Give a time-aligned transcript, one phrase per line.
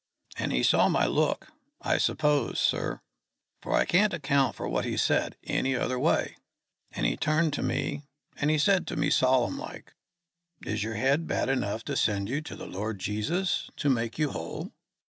[0.35, 1.49] And he saw my look,
[1.79, 3.01] I suppose, sir,
[3.61, 6.37] for I can't account for what he said any other way;
[6.91, 8.01] and he turned to me,
[8.35, 9.93] and he said to me, solemn like,
[10.65, 14.31] 'Is your head bad enough to send you to the Lord Jesus to make you
[14.31, 14.71] whole?